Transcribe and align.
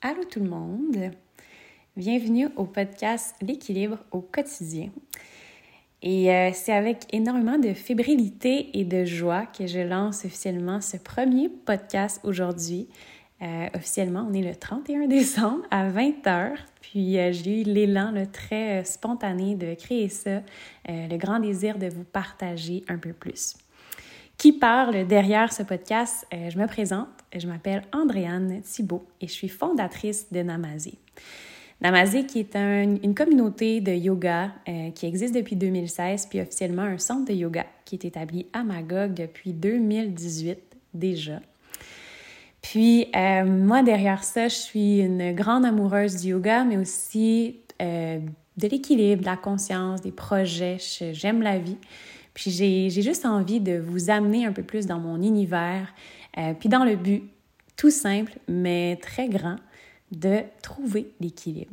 Allô 0.00 0.22
tout 0.22 0.38
le 0.38 0.48
monde! 0.48 1.10
Bienvenue 1.96 2.46
au 2.54 2.66
podcast 2.66 3.34
L'équilibre 3.42 3.98
au 4.12 4.20
quotidien. 4.20 4.90
Et 6.02 6.32
euh, 6.32 6.50
c'est 6.54 6.72
avec 6.72 7.12
énormément 7.12 7.58
de 7.58 7.72
fébrilité 7.72 8.78
et 8.78 8.84
de 8.84 9.04
joie 9.04 9.46
que 9.46 9.66
je 9.66 9.80
lance 9.80 10.24
officiellement 10.24 10.80
ce 10.80 10.98
premier 10.98 11.48
podcast 11.48 12.20
aujourd'hui. 12.22 12.86
Euh, 13.42 13.66
officiellement, 13.74 14.24
on 14.30 14.34
est 14.34 14.42
le 14.42 14.54
31 14.54 15.08
décembre 15.08 15.64
à 15.72 15.90
20h. 15.90 16.52
Puis 16.80 17.18
euh, 17.18 17.32
j'ai 17.32 17.62
eu 17.62 17.64
l'élan 17.64 18.12
le 18.12 18.28
très 18.28 18.84
spontané 18.84 19.56
de 19.56 19.74
créer 19.74 20.08
ça, 20.08 20.42
le 20.86 21.16
grand 21.16 21.40
désir 21.40 21.76
de 21.76 21.88
vous 21.88 22.04
partager 22.04 22.84
un 22.86 22.98
peu 22.98 23.12
plus. 23.12 23.56
Qui 24.36 24.52
parle 24.52 25.08
derrière 25.08 25.52
ce 25.52 25.64
podcast? 25.64 26.24
je 26.30 26.56
me 26.56 26.68
présente, 26.68 27.08
je 27.36 27.46
m'appelle 27.46 27.82
Andréane 27.92 28.60
Thibault 28.62 29.06
et 29.20 29.26
je 29.26 29.32
suis 29.32 29.48
fondatrice 29.48 30.30
de 30.32 30.42
Namazé. 30.42 30.94
Namazé 31.80 32.26
qui 32.26 32.40
est 32.40 32.56
une 32.56 33.14
communauté 33.14 33.80
de 33.80 33.92
yoga 33.92 34.50
euh, 34.68 34.90
qui 34.90 35.06
existe 35.06 35.34
depuis 35.34 35.54
2016, 35.54 36.26
puis 36.26 36.40
officiellement 36.40 36.82
un 36.82 36.98
centre 36.98 37.30
de 37.30 37.36
yoga 37.36 37.66
qui 37.84 37.94
est 37.94 38.04
établi 38.04 38.46
à 38.52 38.64
Magog 38.64 39.14
depuis 39.14 39.52
2018 39.52 40.58
déjà. 40.92 41.40
Puis 42.62 43.06
euh, 43.14 43.44
moi, 43.44 43.82
derrière 43.82 44.24
ça, 44.24 44.48
je 44.48 44.56
suis 44.56 44.98
une 44.98 45.32
grande 45.32 45.64
amoureuse 45.64 46.16
du 46.16 46.30
yoga, 46.30 46.64
mais 46.64 46.76
aussi 46.76 47.60
euh, 47.80 48.18
de 48.56 48.68
l'équilibre, 48.68 49.22
de 49.22 49.26
la 49.26 49.36
conscience, 49.36 50.00
des 50.00 50.10
projets. 50.10 50.78
J'aime 51.12 51.42
la 51.42 51.58
vie. 51.58 51.78
Puis 52.34 52.50
j'ai 52.50 52.90
juste 52.90 53.24
envie 53.24 53.60
de 53.60 53.78
vous 53.78 54.10
amener 54.10 54.46
un 54.46 54.52
peu 54.52 54.62
plus 54.62 54.86
dans 54.86 54.98
mon 54.98 55.22
univers, 55.22 55.92
euh, 56.38 56.54
puis 56.54 56.68
dans 56.68 56.84
le 56.84 56.96
but 56.96 57.24
tout 57.76 57.90
simple, 57.90 58.38
mais 58.48 58.98
très 59.00 59.28
grand, 59.28 59.56
de 60.10 60.40
trouver 60.62 61.12
l'équilibre. 61.20 61.72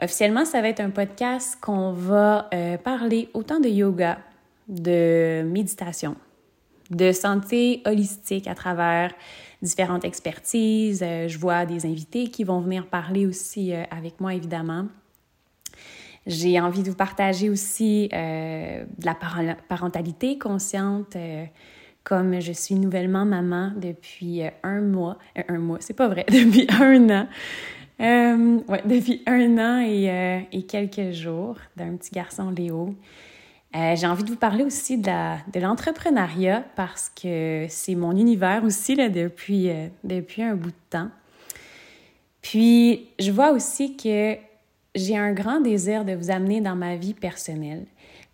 Officiellement, 0.00 0.44
ça 0.44 0.60
va 0.60 0.68
être 0.68 0.80
un 0.80 0.90
podcast 0.90 1.58
qu'on 1.60 1.92
va 1.92 2.48
euh, 2.52 2.78
parler 2.78 3.28
autant 3.34 3.60
de 3.60 3.68
yoga, 3.68 4.18
de 4.68 5.42
méditation, 5.42 6.16
de 6.90 7.12
santé 7.12 7.82
holistique 7.86 8.46
à 8.48 8.54
travers 8.54 9.12
différentes 9.62 10.04
expertises. 10.04 11.02
Euh, 11.02 11.28
je 11.28 11.38
vois 11.38 11.64
des 11.66 11.86
invités 11.86 12.28
qui 12.28 12.44
vont 12.44 12.60
venir 12.60 12.86
parler 12.86 13.26
aussi 13.26 13.72
avec 13.72 14.20
moi, 14.20 14.34
évidemment. 14.34 14.86
J'ai 16.26 16.58
envie 16.58 16.82
de 16.82 16.88
vous 16.88 16.96
partager 16.96 17.50
aussi 17.50 18.08
de 18.10 19.04
la 19.04 19.14
parentalité 19.68 20.38
consciente, 20.38 21.14
comme 22.04 22.38
je 22.38 22.52
suis 22.52 22.74
nouvellement 22.74 23.24
maman 23.24 23.72
depuis 23.74 24.42
euh, 24.42 24.50
un 24.62 24.82
mois, 24.82 25.18
euh, 25.38 25.42
un 25.48 25.58
mois, 25.58 25.78
c'est 25.80 25.96
pas 25.96 26.06
vrai, 26.06 26.26
depuis 26.28 26.66
un 26.70 27.10
an. 27.10 27.26
Euh, 28.00 28.58
ouais, 28.68 28.82
depuis 28.84 29.22
un 29.26 29.58
an 29.58 29.80
et, 29.80 30.46
et 30.52 30.62
quelques 30.64 31.12
jours 31.12 31.56
d'un 31.76 31.96
petit 31.96 32.10
garçon 32.10 32.50
Léo. 32.50 32.94
j'ai 33.72 34.06
envie 34.06 34.24
de 34.24 34.30
vous 34.30 34.36
parler 34.36 34.64
aussi 34.64 34.98
de 34.98 35.60
l'entrepreneuriat 35.60 36.64
parce 36.74 37.08
que 37.10 37.66
c'est 37.68 37.94
mon 37.94 38.16
univers 38.16 38.64
aussi 38.64 38.96
là, 38.96 39.08
depuis, 39.08 39.70
depuis 40.02 40.42
un 40.42 40.56
bout 40.56 40.70
de 40.70 40.74
temps. 40.90 41.08
Puis, 42.42 43.06
je 43.20 43.30
vois 43.30 43.52
aussi 43.52 43.96
que 43.96 44.36
j'ai 44.96 45.16
un 45.16 45.32
grand 45.32 45.60
désir 45.60 46.04
de 46.04 46.14
vous 46.14 46.32
amener 46.32 46.60
dans 46.60 46.76
ma 46.76 46.96
vie 46.96 47.14
personnelle 47.14 47.86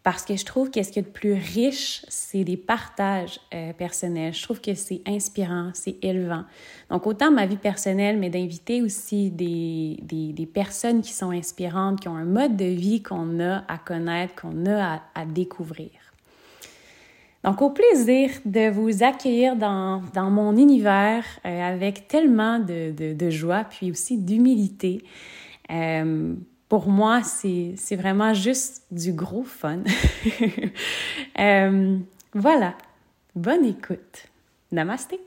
parce 0.02 0.24
que 0.24 0.34
je 0.34 0.46
trouve 0.46 0.70
que 0.70 0.82
ce 0.82 0.90
qui 0.90 0.98
est 0.98 1.02
de 1.02 1.08
plus 1.08 1.34
riche, 1.34 2.04
c'est 2.08 2.42
des 2.42 2.56
partages 2.56 3.38
euh, 3.52 3.74
personnels. 3.74 4.32
Je 4.32 4.42
trouve 4.42 4.60
que 4.60 4.72
c'est 4.74 5.02
inspirant, 5.06 5.72
c'est 5.74 6.02
élevant. 6.02 6.44
Donc, 6.88 7.06
autant 7.06 7.30
ma 7.30 7.44
vie 7.44 7.58
personnelle, 7.58 8.16
mais 8.16 8.30
d'inviter 8.30 8.80
aussi 8.80 9.30
des, 9.30 9.98
des, 10.02 10.46
personnes 10.46 11.02
qui 11.02 11.12
sont 11.12 11.30
inspirantes, 11.30 12.00
qui 12.00 12.08
ont 12.08 12.16
un 12.16 12.24
mode 12.24 12.56
de 12.56 12.64
vie 12.64 13.02
qu'on 13.02 13.40
a 13.40 13.62
à 13.68 13.76
connaître, 13.76 14.40
qu'on 14.40 14.64
a 14.64 15.02
à, 15.14 15.26
découvrir. 15.26 15.90
Donc, 17.44 17.60
au 17.60 17.70
plaisir 17.70 18.30
de 18.46 18.70
vous 18.70 19.02
accueillir 19.02 19.54
dans, 19.54 20.02
dans 20.14 20.30
mon 20.30 20.56
univers 20.56 21.24
euh, 21.44 21.62
avec 21.62 22.08
tellement 22.08 22.58
de, 22.58 22.90
de, 22.92 23.12
de, 23.12 23.30
joie, 23.30 23.64
puis 23.64 23.90
aussi 23.90 24.16
d'humilité. 24.16 25.02
Euh, 25.70 26.34
pour 26.70 26.88
moi, 26.88 27.22
c'est 27.24 27.96
vraiment 27.96 28.32
juste 28.32 28.84
du 28.92 29.12
gros 29.12 29.42
fun. 29.42 29.80
euh, 31.40 31.98
voilà. 32.32 32.74
Bonne 33.34 33.64
écoute. 33.64 34.28
Namasté. 34.70 35.20